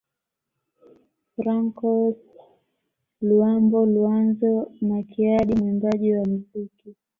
Francois 1.35 2.15
Luambo 3.27 3.85
Luanzo 3.85 4.71
Makiadi 4.81 5.55
mwimbaji 5.55 6.13
wa 6.13 6.25
mziki 6.27 6.95